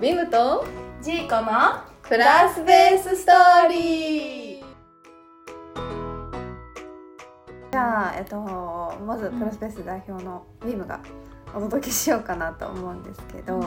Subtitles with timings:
[0.00, 0.66] ビムと
[1.00, 4.64] ジーコのプラスベースストーリー。
[7.70, 8.36] じゃあ、えっと、
[9.06, 11.00] まずプラスベース代表のビムが
[11.54, 13.64] お届けしようかなと思うんですけど、うん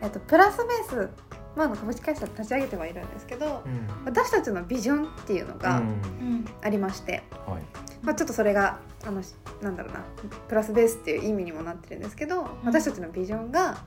[0.00, 1.10] えっと、プラスベース、
[1.56, 3.62] まあ、株式会社立ち上げてはいるんですけど
[4.04, 6.44] 私たちのビジョンっていうのがうん。
[6.62, 7.62] ありまして、はい。
[8.02, 9.20] まあ、ちょっとそれがあの
[9.62, 10.04] なんだろうな
[10.48, 13.78] プラスベースっていう意味にもなってるんですけど、私たちのビジョンが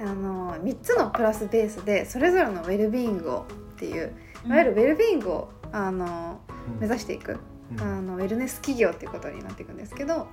[0.00, 4.14] あの3つのプラスベースでそれぞれのウェルビーイングをっていう
[4.46, 6.40] いわゆるウェルビーイングをあの
[6.80, 7.38] 目指していく、
[7.72, 7.80] うん。
[7.80, 10.28] あのウェルネス企業っていうことになっていくんですけど、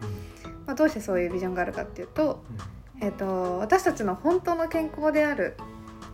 [0.65, 2.43] まあ、どうしてそういうビジョンがあるかっていうと,、
[3.01, 5.57] えー、と私たちの本当の健康である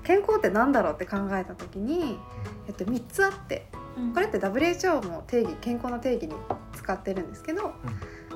[0.03, 2.17] 健康って何だろうって考えた時に、
[2.67, 4.13] えっと3つあってうん。
[4.13, 6.33] これって WHO も定義健康の定義に
[6.73, 7.73] 使ってるんですけど、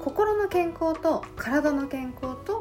[0.04, 2.53] 心の健康と体の健康と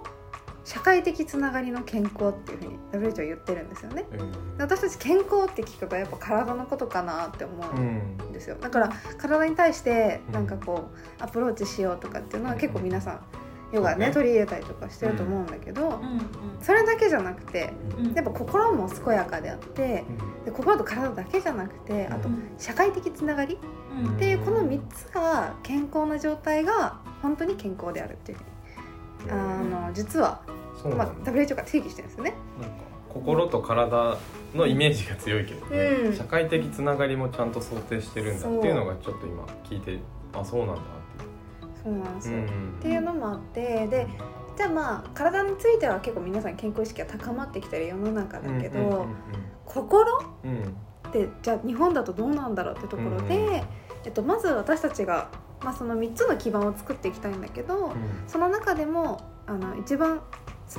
[0.64, 4.04] 社会的つながりの健康っていうふうに WHO は言ってるんですよね。
[4.58, 8.28] 私たち健康って聞くとやっぱ体のことかなって思ううん。
[8.28, 8.56] んですよ。
[8.60, 13.20] だから体に対してなんかこうアプローチしようとかっていうのは結構皆さん
[13.72, 14.12] ヨガねね。
[14.12, 16.20] 取り入れたりとかしてると思うんだけどうん。
[16.60, 18.12] それだけじゃなくてうん。
[18.14, 20.04] やっぱ心も健やかであって
[20.44, 23.58] で心と体だけじゃなくてあとうん社会的つながり
[24.04, 28.51] うんっていうこの3つが健康な状態が本当に健康であるっていうふうに
[29.30, 30.40] あの実は、
[30.96, 32.34] まあ、WHO が定義してるんですよね。
[32.60, 32.76] なんか
[33.08, 34.16] 心と体
[34.54, 36.16] のイメージが強いけどね、うん。
[36.16, 39.98] 社会的つながりもちゃんと想定してるんだっていうのがちょっと今聞いて
[40.32, 40.82] あそうなんだ
[41.82, 44.06] そうなんですよ、っていう、っていうのもあってで
[44.56, 49.06] じゃあまあ体については結構皆さん健康意識が高まってきてる世の中だけど、
[49.66, 50.76] 心うんうんうん。
[51.08, 53.52] ってじゃあ日本だとどうなんだろうってところで、うん。
[54.04, 55.28] えっと、まず私たちが、
[55.62, 57.94] まあ、その3つの基盤を作っていきたいんだけど、うん。
[58.26, 60.20] その中でもあの一番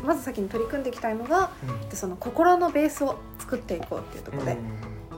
[0.04, 1.52] まず先に取り組んでいきたいのが
[1.90, 1.96] うん。
[1.96, 4.58] その心のベースを作っていこうっていうところで、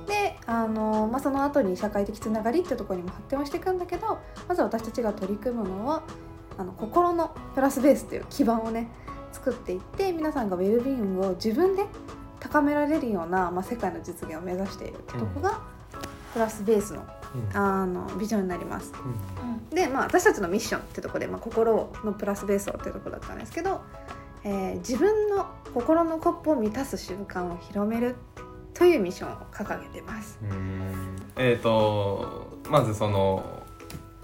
[0.07, 6.03] であの、まあ、その後に社会的つながりっていうところにも発展をしていくんだけどまず私たちが取り組むのは
[6.57, 8.89] あの心のプラスベースっていう基盤をね
[9.31, 11.85] 作っていって皆さんがウェルビーイングを自分で
[12.39, 15.61] 高められるような、まあ、世界の実現を目指しているってとこが、
[16.31, 18.93] プラスベースのうんあのビジョンになります。
[19.71, 19.75] うん。
[19.75, 23.81] で、まあ、私たちのミッションってところで、まあ、心のプラスベースをってところだったんですけど、
[24.43, 28.15] えー自分の心のコップを満たす習慣を広める
[28.73, 30.39] というミッションを掲げてます。
[30.41, 31.15] うん。
[31.35, 33.63] えっ、とまずその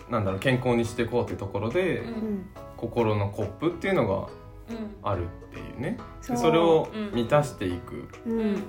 [0.09, 2.07] なんだろう健康にしていこうっていうところで、うん。
[2.07, 2.45] うん
[2.81, 5.99] 心のコップっていうのがうんあるっていうね。
[6.19, 6.35] そう。
[6.35, 8.63] でそれを満たしていく、うんうん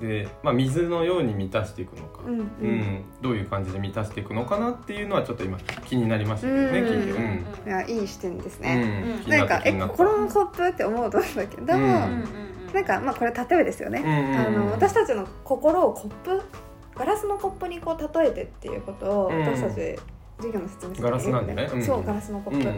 [0.00, 2.70] で、まあ、水のように満たしていくのか、うんううん。
[2.70, 6.86] んどういう感じで満たしていくのかなっていうのはちょっと今気になりましたけどね、うん。
[7.64, 7.68] うん。
[7.68, 9.16] いやいい視点ですうね。
[9.16, 12.24] ん、気になんかえ心のコップって思うと思うんだけど、うん。
[12.74, 14.00] なんかまあこれ例えですよね。
[14.00, 16.42] うんあの私たちの心をコップ
[16.96, 19.40] ガラスのコップにこう例えてっていうことをうん。
[19.40, 19.98] 私たち
[20.38, 21.70] 授業の説明するガラスなんでね。
[21.72, 21.84] うん。
[21.84, 22.68] そうガラスのコップ。
[22.68, 22.72] う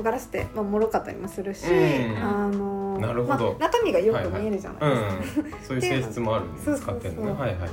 [0.00, 0.02] ん。
[0.02, 2.24] ガラスって、まあ、脆かったりもするし、うん。
[2.24, 3.56] あのなるほど。
[3.58, 5.46] まあ、中身がよく見えるじゃないですか。
[5.46, 7.00] うん、そういう性質もあるんでそうそうそう。
[7.00, 7.70] 使ってるのねはいはい、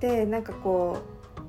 [0.00, 0.98] でなんかこ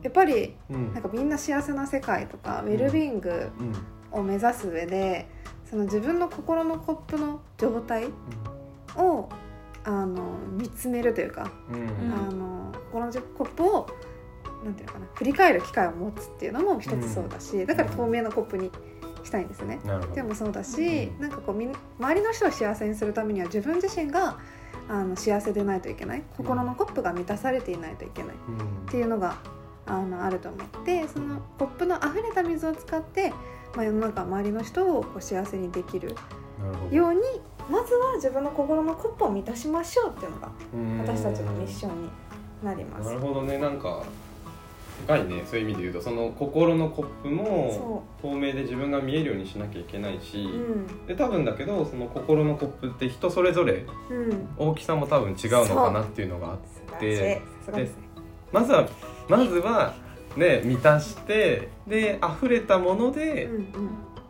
[0.02, 0.94] うやっぱりうん。
[0.94, 4.20] なんかみんな幸せな世界とかウェルビーイングうん。
[4.20, 5.28] を目指す上で
[5.70, 8.06] その自分の心のコップの状態
[8.96, 9.28] を
[9.84, 12.14] あの見つめるというか、うんうん。
[12.14, 13.88] あの心のコップを
[14.64, 18.72] なんていうのかな振り返る機会を持つっていうのも一つそうだし、だから透明なコップに
[19.36, 19.80] したいんですね。
[20.14, 21.22] でもそうだし、うん。
[21.22, 24.38] なんかこう周りの人を幸せにするためには自分自身が
[24.88, 26.24] あの幸せでないといけない。
[26.38, 28.36] 心のコップが満たされていないといけない。
[28.36, 28.86] っうん。
[28.88, 29.38] ていうのが
[29.88, 33.32] あのあると思ってそのコップの溢れた水を使って、
[33.76, 36.16] まあ、世の中周りの人をこう幸せにできる
[36.92, 37.20] ように
[37.70, 40.98] まずは自分の心のコップを満たしましょうっていうのがうん。
[41.00, 42.10] 私たちのミッションに
[42.64, 43.10] なります。
[43.10, 43.20] なる。
[43.20, 43.58] ほどね。
[43.60, 44.02] なんか
[45.06, 46.02] 深いねそういう意味で言うと。
[46.02, 51.06] その心のコップも透明で自分が見えるようにしなきゃいけないし、うん。
[51.06, 57.42] で多分だけどその心のコップって人それぞれうん、大きさも多分違うのかなっていうのがあって。
[57.66, 57.92] 素晴らしい。
[57.92, 58.06] さすがで。
[58.52, 58.88] まずは
[59.28, 59.94] まずは
[60.38, 63.68] ね満たしてで溢れたものでうんうん、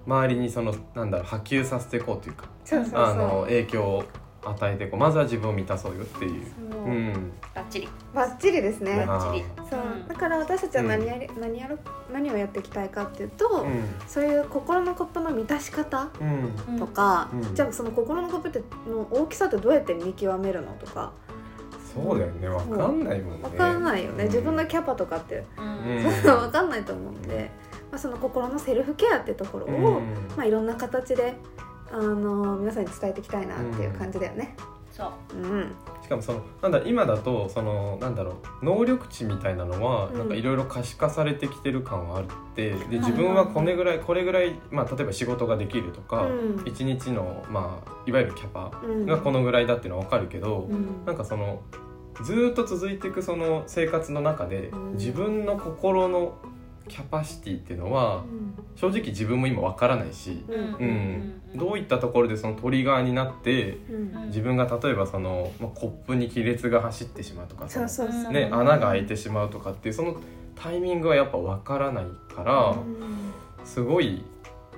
[0.07, 2.49] 周りにそのなんだろう波及させていこうというか。
[2.93, 4.03] あの影響を
[4.45, 6.43] 与えていこうまずは自分を満たそうよっていう。
[6.71, 6.85] そう。
[6.85, 7.31] うん。
[7.53, 7.89] バッチリ。
[8.13, 9.05] バッチリですね。
[9.05, 9.45] バッチリ。
[9.69, 9.79] そう。
[9.79, 10.07] うん。
[10.07, 11.79] だから私たちは何やり、何やる
[12.11, 13.83] 何をやっていきたいかっていうと、うん。
[14.07, 16.79] そういう心のコップの満たし方うん。
[16.79, 17.55] とか、うん。
[17.55, 21.11] じゃあその心のコップっての大きさってどうやって見極めるのとか。
[21.95, 22.47] そうだよね。
[22.49, 23.43] わかんないもんね。
[23.43, 24.29] わかんないよね、うん。
[24.29, 25.45] 自分のキャパとかって。
[25.57, 26.05] うん。
[26.29, 27.51] わかんないと思うんで、
[27.91, 30.03] まあ、その心のセルフケアってところを、うん。
[30.35, 31.35] まあ、いろんな形で
[31.95, 34.55] あの皆さんに伝えていきたいなっていう感じだよね。
[34.91, 35.37] そう。
[35.37, 35.71] うん。
[36.01, 40.17] しかもそのなんだ今だとそのなんだろう能力値みたいなのはうん。
[40.17, 42.71] なんかいろいろ可視化されてきてる感はあって。
[42.71, 46.63] でい自分はこれぐらいこれぐらい、まあ、例えば仕事ができるとか、うん。
[46.65, 49.05] 一日の、まあ、いわゆるキャパうん。
[49.05, 51.05] がこのぐらいだっていうのは分かるけど、うん。
[51.05, 51.61] なんかその
[52.23, 54.93] ずーっと続いていくその生活の中でうん。
[54.93, 56.35] 自分の心の
[56.87, 58.23] キャパシティっていうのは
[58.75, 60.55] 正直自分も今分からないし、うん。
[60.55, 61.41] うん。
[61.55, 64.27] どういったところでそのトリガーになってうん。
[64.27, 68.23] 自分が例えばその、まあ、コップに亀裂が走ってしまうとかそうそのそう。
[68.23, 70.17] そうね、穴が開いてしまうとかっていうその
[70.55, 73.33] タイミングはやっぱ分からないから、うん。
[73.63, 74.23] すごい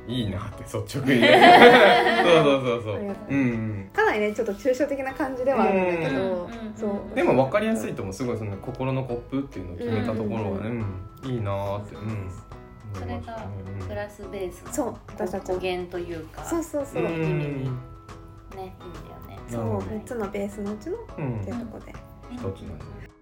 [0.07, 1.21] いいなって率直に。
[1.21, 2.95] ね そうそうそうそう。
[3.29, 3.89] うんうん。
[3.93, 7.15] かなりねちょっと抽象的な感じではあるんだけどうんそう。
[7.15, 10.85] でも分かりやすいと思うすごいその心のコップっていうのを決めたところがね、うん
[11.23, 12.29] いいなーって、うん、
[12.93, 13.47] それが
[13.87, 17.67] プラスベースのそう私たち語源というかそうそうそううん意味にね
[18.53, 18.69] 意味だよ
[19.27, 19.39] ね。
[19.49, 21.93] そうなるほど3つのベースのうちのうんっていうところで
[22.31, 23.16] 一つなんですね